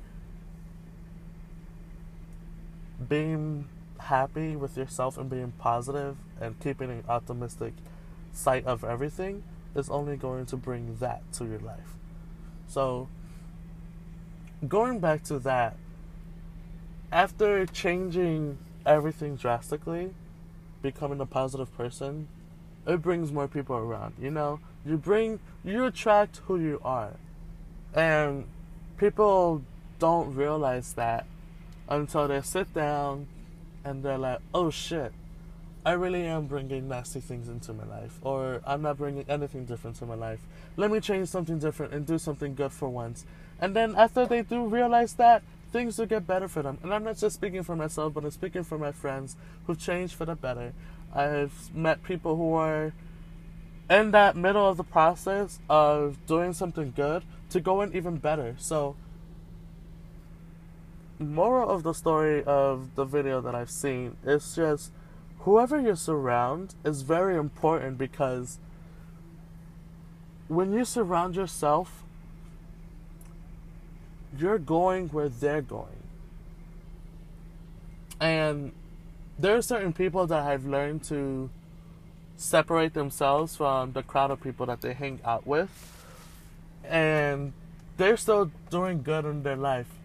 being 3.09 3.69
happy 3.99 4.57
with 4.57 4.77
yourself 4.77 5.19
and 5.19 5.29
being 5.29 5.53
positive 5.59 6.17
and 6.41 6.59
keeping 6.61 6.91
an 6.91 7.05
optimistic 7.09 7.75
sight 8.33 8.65
of 8.67 8.85
everything 8.85 9.43
is 9.75 9.91
only 9.91 10.17
going 10.17 10.47
to 10.47 10.57
bring 10.57 10.97
that 11.01 11.23
to 11.33 11.45
your 11.45 11.59
life. 11.61 11.95
So, 12.67 13.09
going 14.67 14.99
back 15.01 15.25
to 15.25 15.39
that, 15.41 15.77
after 17.11 17.67
changing 17.67 18.59
everything 18.85 19.37
drastically, 19.37 20.15
becoming 20.83 21.21
a 21.21 21.27
positive 21.27 21.75
person, 21.77 22.29
it 22.87 23.03
brings 23.03 23.33
more 23.33 23.49
people 23.49 23.77
around. 23.77 24.15
You 24.21 24.31
know, 24.31 24.61
you 24.85 24.97
bring, 24.97 25.41
you 25.65 25.87
attract 25.87 26.39
who 26.47 26.59
you 26.59 26.81
are. 26.85 27.13
And 27.95 28.47
people 28.97 29.63
don't 29.99 30.35
realize 30.35 30.95
that 30.95 31.27
until 31.89 32.29
they 32.29 32.41
sit 32.43 32.73
down 32.75 33.27
and 33.85 34.03
they're 34.03 34.19
like, 34.19 34.41
oh 34.55 34.71
shit, 34.71 35.13
I 35.85 35.93
really 35.93 36.27
am 36.27 36.47
bringing 36.47 36.89
nasty 36.89 37.21
things 37.21 37.49
into 37.49 37.73
my 37.73 37.85
life, 37.85 38.19
or 38.23 38.61
I'm 38.67 38.83
not 38.83 38.99
bringing 38.99 39.25
anything 39.29 39.65
different 39.65 39.97
to 39.97 40.07
my 40.07 40.15
life. 40.15 40.41
Let 40.77 40.91
me 40.91 41.01
change 41.01 41.29
something 41.29 41.59
different 41.59 41.95
and 41.95 42.07
do 42.07 42.19
something 42.19 42.55
good 42.55 42.73
for 42.73 42.89
once. 42.89 43.25
And 43.61 43.75
then 43.75 43.95
after 43.97 44.27
they 44.27 44.43
do 44.43 44.67
realize 44.67 45.15
that, 45.15 45.43
things 45.73 45.99
will 45.99 46.07
get 46.07 46.27
better 46.27 46.49
for 46.49 46.63
them. 46.63 46.79
And 46.83 46.93
I'm 46.93 47.05
not 47.05 47.17
just 47.17 47.37
speaking 47.37 47.63
for 47.63 47.77
myself, 47.77 48.15
but 48.15 48.25
I'm 48.25 48.31
speaking 48.31 48.65
for 48.65 48.79
my 48.79 48.93
friends 48.93 49.37
who've 49.67 49.79
changed 49.79 50.15
for 50.15 50.25
the 50.25 50.35
better. 50.35 50.73
I've 51.15 51.75
met 51.75 52.03
people 52.03 52.37
who 52.37 52.55
are 52.55 52.93
in 53.91 54.11
that 54.11 54.37
middle 54.37 54.69
of 54.69 54.77
the 54.77 54.85
process 54.85 55.59
of 55.69 56.19
doing 56.27 56.53
something 56.53 56.93
good 56.95 57.23
to 57.51 57.61
go 57.61 57.77
going 57.77 57.95
even 57.95 58.17
better. 58.17 58.55
So, 58.59 58.97
moral 61.19 61.69
of 61.69 61.83
the 61.83 61.93
story 61.93 62.45
of 62.45 62.95
the 62.95 63.05
video 63.05 63.41
that 63.41 63.55
I've 63.55 63.71
seen 63.71 64.17
is 64.25 64.55
just 64.55 64.93
whoever 65.41 65.81
you 65.81 65.97
surround 65.97 66.75
is 66.85 67.03
very 67.03 67.37
important 67.37 67.99
because 67.99 68.59
when 70.49 70.73
you 70.73 70.85
surround 70.85 71.37
yourself, 71.37 72.05
you're 74.37 74.59
going 74.59 75.09
where 75.09 75.29
they're 75.29 75.63
going. 75.63 76.03
And 78.21 78.73
there 79.39 79.57
are 79.57 79.63
certain 79.63 79.93
people 79.93 80.27
that 80.27 80.43
I've 80.43 80.67
learned 80.67 81.05
to 81.05 81.51
separate 82.37 82.95
themselves 82.95 83.57
from 83.57 83.93
the 83.93 84.03
crowd 84.03 84.31
of 84.31 84.41
people 84.41 84.67
that 84.67 84.81
they 84.81 84.95
hang 84.95 85.21
out 85.25 85.47
with. 85.47 85.69
And 86.85 87.53
they're 87.97 88.17
still 88.17 88.51
doing 88.71 89.03
good 89.03 89.25
in 89.25 89.43
their 89.43 89.57
life 89.57 89.98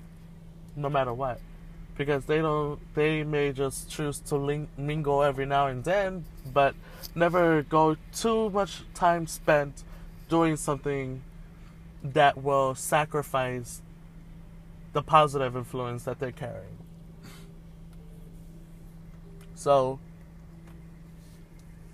no 0.75 0.89
matter 0.89 1.13
what. 1.13 1.39
Because 1.97 2.25
they 2.25 2.39
don't 2.39 2.79
they 2.95 3.23
may 3.23 3.51
just 3.51 3.89
choose 3.89 4.19
to 4.19 4.35
link, 4.35 4.69
mingle 4.77 5.21
every 5.21 5.45
now 5.45 5.67
and 5.67 5.83
then 5.83 6.25
but 6.51 6.75
never 7.13 7.61
go 7.61 7.95
too 8.13 8.49
much 8.49 8.81
time 8.93 9.27
spent 9.27 9.83
doing 10.29 10.55
something 10.55 11.21
that 12.03 12.41
will 12.41 12.73
sacrifice 12.73 13.81
the 14.93 15.01
positive 15.01 15.55
influence 15.55 16.03
that 16.03 16.19
they're 16.19 16.31
carrying. 16.31 16.77
So 19.55 19.99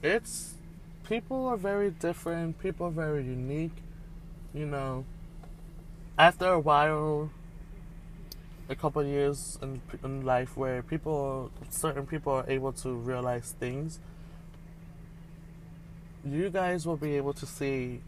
it's 0.02 0.54
people 1.04 1.48
are 1.48 1.58
very 1.58 1.92
different 1.92 2.58
people 2.60 2.88
are 2.88 2.92
very 2.92 3.24
unique 3.24 3.74
you 4.54 4.66
know. 4.66 5.06
After 6.18 6.48
a 6.48 6.60
while 6.60 7.32
a 8.70 8.76
couple 8.76 9.04
years 9.04 9.58
in, 9.62 9.82
in 10.04 10.24
life 10.24 10.56
where 10.56 10.84
people, 10.84 11.52
certain 11.70 12.06
people 12.06 12.32
are 12.32 12.46
able 12.48 12.72
to 12.72 12.94
realize 12.94 13.56
things, 13.60 14.00
you 16.24 16.50
guys 16.50 16.86
will 16.86 16.98
be 16.98 17.18
able 17.18 17.34
to 17.34 17.46
see 17.46 18.02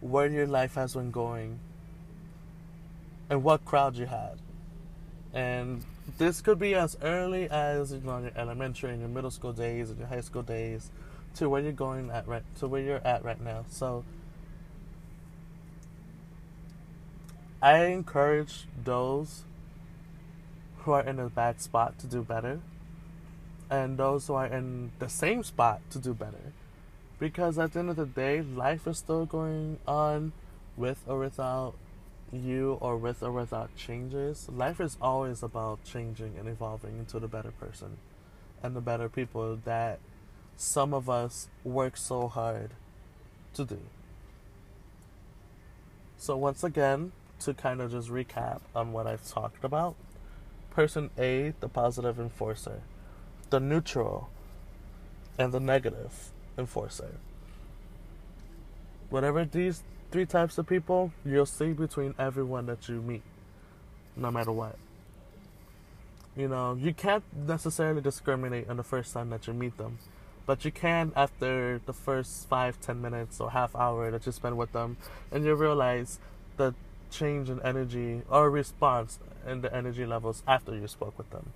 where 0.00 0.26
your 0.26 0.46
life 0.46 0.74
has 0.74 0.94
been 0.94 1.10
going 1.10 1.58
and 3.28 3.44
what 3.44 3.64
crowd 3.66 3.96
you 3.96 4.06
had. 4.06 4.38
And 5.34 5.84
this 6.18 6.40
could 6.40 6.58
be 6.58 6.74
as 6.74 6.96
early 7.02 7.48
as 7.50 7.92
you 7.92 8.00
know 8.00 8.18
your 8.18 8.32
elementary 8.34 8.90
and 8.90 9.00
your 9.00 9.08
middle 9.08 9.30
school 9.30 9.52
days 9.52 9.90
and 9.90 9.98
your 9.98 10.08
high 10.08 10.22
school 10.22 10.42
days 10.42 10.90
to 11.36 11.48
where 11.48 11.62
you're 11.62 11.70
going 11.72 12.10
at 12.10 12.26
right 12.26 12.42
to 12.58 12.66
where 12.66 12.80
you're 12.80 13.06
at 13.06 13.24
right 13.24 13.40
now. 13.40 13.64
So 13.68 14.04
I 17.62 17.84
encourage 17.84 18.66
those 18.82 19.42
who 20.80 20.92
are 20.92 21.02
in 21.02 21.18
a 21.18 21.28
bad 21.28 21.60
spot 21.60 21.98
to 22.00 22.06
do 22.06 22.22
better, 22.22 22.60
and 23.70 23.98
those 23.98 24.26
who 24.26 24.34
are 24.34 24.46
in 24.46 24.92
the 24.98 25.08
same 25.08 25.42
spot 25.42 25.80
to 25.90 25.98
do 25.98 26.14
better. 26.14 26.52
Because 27.18 27.58
at 27.58 27.72
the 27.72 27.80
end 27.80 27.90
of 27.90 27.96
the 27.96 28.06
day, 28.06 28.40
life 28.40 28.86
is 28.86 28.98
still 28.98 29.26
going 29.26 29.78
on 29.86 30.32
with 30.76 31.02
or 31.06 31.18
without 31.18 31.74
you 32.32 32.78
or 32.80 32.96
with 32.96 33.22
or 33.22 33.32
without 33.32 33.76
changes. 33.76 34.48
Life 34.48 34.80
is 34.80 34.96
always 35.00 35.42
about 35.42 35.84
changing 35.84 36.36
and 36.38 36.48
evolving 36.48 36.98
into 36.98 37.18
the 37.18 37.28
better 37.28 37.50
person 37.50 37.98
and 38.62 38.74
the 38.74 38.80
better 38.80 39.08
people 39.08 39.58
that 39.64 39.98
some 40.56 40.92
of 40.92 41.08
us 41.08 41.48
work 41.64 41.96
so 41.96 42.28
hard 42.28 42.70
to 43.54 43.64
do. 43.64 43.80
So, 46.16 46.36
once 46.36 46.62
again, 46.62 47.12
to 47.40 47.54
kind 47.54 47.80
of 47.80 47.90
just 47.90 48.08
recap 48.08 48.60
on 48.74 48.92
what 48.92 49.06
I've 49.06 49.26
talked 49.26 49.64
about, 49.64 49.96
person 50.70 51.10
A, 51.18 51.52
the 51.60 51.68
positive 51.68 52.18
enforcer, 52.18 52.82
the 53.50 53.60
neutral, 53.60 54.30
and 55.38 55.52
the 55.52 55.60
negative 55.60 56.30
enforcer. 56.56 57.16
Whatever 59.08 59.44
these 59.44 59.82
three 60.10 60.26
types 60.26 60.58
of 60.58 60.66
people, 60.66 61.12
you'll 61.24 61.46
see 61.46 61.72
between 61.72 62.14
everyone 62.18 62.66
that 62.66 62.88
you 62.88 63.00
meet, 63.00 63.22
no 64.16 64.30
matter 64.30 64.52
what. 64.52 64.76
You 66.36 66.48
know, 66.48 66.74
you 66.74 66.94
can't 66.94 67.24
necessarily 67.34 68.00
discriminate 68.00 68.68
on 68.68 68.76
the 68.76 68.84
first 68.84 69.12
time 69.12 69.30
that 69.30 69.46
you 69.46 69.52
meet 69.52 69.76
them, 69.78 69.98
but 70.46 70.64
you 70.64 70.70
can 70.70 71.12
after 71.16 71.80
the 71.86 71.92
first 71.92 72.48
five, 72.48 72.80
ten 72.80 73.02
minutes 73.02 73.40
or 73.40 73.50
half 73.50 73.74
hour 73.74 74.10
that 74.10 74.26
you 74.26 74.32
spend 74.32 74.56
with 74.56 74.72
them, 74.72 74.96
and 75.32 75.44
you 75.44 75.54
realize 75.54 76.18
the 76.56 76.74
change 77.10 77.50
in 77.50 77.60
energy 77.62 78.22
or 78.30 78.50
response 78.50 79.18
in 79.46 79.60
the 79.60 79.74
energy 79.74 80.06
levels 80.06 80.42
after 80.46 80.74
you 80.74 80.86
spoke 80.86 81.16
with 81.18 81.30
them. 81.30 81.52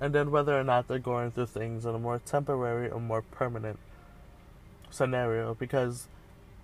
And 0.00 0.14
then 0.14 0.30
whether 0.30 0.58
or 0.58 0.64
not 0.64 0.88
they're 0.88 0.98
going 0.98 1.30
through 1.30 1.46
things 1.46 1.86
in 1.86 1.94
a 1.94 1.98
more 1.98 2.18
temporary 2.18 2.90
or 2.90 3.00
more 3.00 3.22
permanent 3.22 3.78
scenario 4.90 5.54
because 5.54 6.08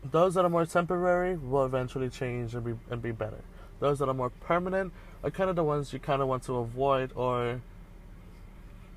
those 0.04 0.34
that 0.34 0.44
are 0.44 0.50
more 0.50 0.66
temporary 0.66 1.36
will 1.36 1.64
eventually 1.64 2.08
change 2.08 2.54
and 2.54 2.64
be 2.64 2.74
and 2.90 3.00
be 3.00 3.12
better. 3.12 3.42
Those 3.80 3.98
that 4.00 4.08
are 4.08 4.14
more 4.14 4.30
permanent 4.30 4.92
are 5.22 5.30
kind 5.30 5.48
of 5.48 5.56
the 5.56 5.64
ones 5.64 5.92
you 5.92 5.98
kind 5.98 6.20
of 6.20 6.28
want 6.28 6.42
to 6.44 6.56
avoid 6.56 7.12
or 7.14 7.62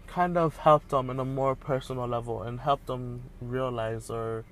kind 0.08 0.38
of 0.38 0.58
help 0.58 0.88
them 0.90 1.10
in 1.10 1.20
a 1.20 1.26
more 1.26 1.56
personal 1.56 2.08
level 2.08 2.42
and 2.42 2.62
help 2.62 2.86
them 2.86 3.24
realize 3.42 4.10
or 4.10 4.46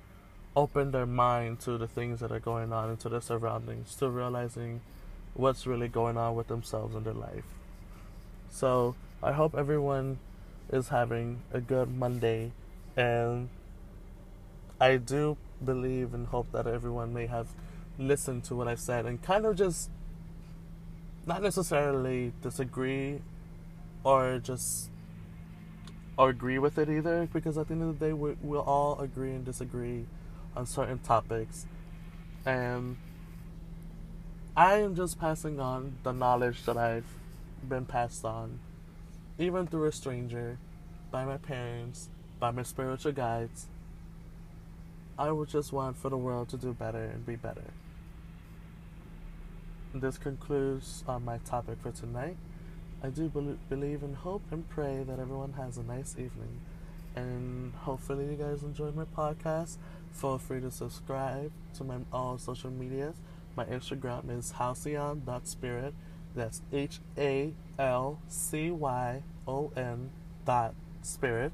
open 0.56 0.90
their 0.92 1.06
mind 1.06 1.60
to 1.60 1.76
the 1.76 1.88
things 1.88 2.20
that 2.20 2.30
are 2.30 2.40
going 2.40 2.72
on 2.72 2.90
into 2.90 3.08
their 3.08 3.20
surroundings, 3.20 3.94
to 3.96 4.08
realizing 4.08 4.80
what's 5.34 5.66
really 5.66 5.88
going 5.88 6.16
on 6.16 6.34
with 6.34 6.48
themselves 6.48 6.94
in 6.94 7.02
their 7.02 7.14
life. 7.14 7.44
So 8.50 8.94
I 9.22 9.32
hope 9.32 9.54
everyone 9.56 10.18
is 10.72 10.88
having 10.88 11.40
a 11.52 11.60
good 11.60 11.88
Monday 11.96 12.52
and 12.96 13.48
I 14.80 14.96
do 14.96 15.36
believe 15.64 16.14
and 16.14 16.28
hope 16.28 16.52
that 16.52 16.66
everyone 16.66 17.12
may 17.12 17.26
have 17.26 17.48
listened 17.98 18.44
to 18.44 18.54
what 18.54 18.68
I've 18.68 18.80
said 18.80 19.06
and 19.06 19.22
kind 19.22 19.46
of 19.46 19.56
just 19.56 19.90
not 21.26 21.42
necessarily 21.42 22.32
disagree 22.42 23.20
or 24.04 24.38
just 24.38 24.90
or 26.16 26.30
agree 26.30 26.58
with 26.58 26.78
it 26.78 26.88
either 26.88 27.28
because 27.32 27.58
at 27.58 27.68
the 27.68 27.74
end 27.74 27.82
of 27.82 27.98
the 27.98 28.06
day 28.06 28.12
we, 28.12 28.36
we'll 28.42 28.60
all 28.60 29.00
agree 29.00 29.30
and 29.30 29.44
disagree 29.44 30.06
on 30.56 30.66
certain 30.66 30.98
topics 30.98 31.66
and 32.46 32.96
I 34.56 34.76
am 34.76 34.94
just 34.94 35.18
passing 35.18 35.58
on 35.58 35.96
the 36.04 36.12
knowledge 36.12 36.62
that 36.64 36.76
I've 36.76 37.06
been 37.68 37.86
passed 37.86 38.24
on, 38.24 38.60
even 39.38 39.66
through 39.66 39.86
a 39.86 39.92
stranger, 39.92 40.58
by 41.10 41.24
my 41.24 41.38
parents, 41.38 42.08
by 42.38 42.50
my 42.50 42.62
spiritual 42.62 43.12
guides. 43.12 43.66
I 45.18 45.32
would 45.32 45.48
just 45.48 45.72
want 45.72 45.96
for 45.96 46.08
the 46.08 46.16
world 46.16 46.50
to 46.50 46.56
do 46.56 46.72
better 46.72 47.02
and 47.02 47.24
be 47.24 47.36
better. 47.36 47.72
This 49.92 50.18
concludes 50.18 51.04
uh, 51.08 51.18
my 51.18 51.38
topic 51.38 51.78
for 51.80 51.92
tonight. 51.92 52.36
I 53.02 53.08
do 53.08 53.28
be- 53.28 53.58
believe 53.68 54.02
and 54.02 54.16
hope 54.16 54.42
and 54.50 54.68
pray 54.68 55.04
that 55.04 55.18
everyone 55.18 55.52
has 55.54 55.78
a 55.78 55.82
nice 55.82 56.12
evening. 56.12 56.60
And 57.16 57.72
hopefully, 57.74 58.26
you 58.26 58.36
guys 58.36 58.62
enjoyed 58.62 58.96
my 58.96 59.04
podcast. 59.04 59.76
Feel 60.14 60.38
free 60.38 60.60
to 60.62 60.70
subscribe 60.70 61.52
to 61.76 61.84
my 61.84 61.98
all 62.12 62.38
social 62.38 62.70
medias 62.70 63.16
my 63.56 63.64
Instagram 63.66 64.36
is 64.36 64.52
halcyon.spirit. 64.52 65.94
That's 66.34 66.62
H 66.72 66.98
A 67.16 67.52
L 67.78 68.18
C 68.28 68.70
Y 68.70 69.22
O 69.46 69.72
N 69.76 70.10
dot 70.44 70.74
spirit. 71.02 71.52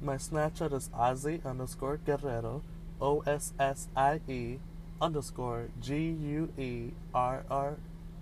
My 0.00 0.16
Snapchat 0.16 0.72
is 0.72 0.88
Ossie 0.90 1.44
underscore 1.44 1.98
Guerrero. 1.98 2.62
O 3.00 3.20
S 3.26 3.52
S 3.60 3.88
I 3.94 4.20
E 4.26 4.58
underscore 5.02 5.68
G 5.80 5.96
U 5.96 6.48
E 6.56 6.92
R 7.14 7.44
R 7.50 7.76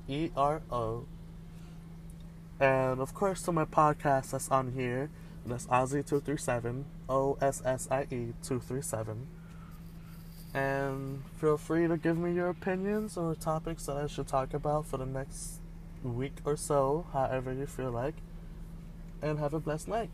E 0.09 0.31
R 0.37 0.63
O. 0.71 1.07
And 2.59 3.01
of 3.01 3.15
course, 3.15 3.43
to 3.43 3.53
my 3.53 3.65
podcast 3.65 4.33
that's 4.33 4.51
on 4.51 4.73
here, 4.73 5.11
that's 5.47 5.67
Ossie237, 5.67 6.85
O 7.09 7.37
S 7.41 7.63
S 7.65 7.89
I 7.91 8.03
E 8.03 8.33
237. 8.43 9.27
And 10.55 11.25
feel 11.41 11.57
free 11.57 11.89
to 11.89 11.97
give 11.97 12.17
me 12.17 12.33
your 12.33 12.49
opinions 12.49 13.17
or 13.17 13.35
topics 13.35 13.87
that 13.87 13.97
I 13.97 14.07
should 14.07 14.29
talk 14.29 14.55
about 14.55 14.87
for 14.87 14.97
the 14.97 15.07
next 15.07 15.61
week 16.03 16.35
or 16.45 16.57
so, 16.57 17.07
however 17.13 17.53
you 17.53 17.67
feel 17.67 17.91
like. 17.91 18.15
And 19.21 19.39
have 19.39 19.53
a 19.53 19.61
blessed 19.61 19.89
night. 19.89 20.11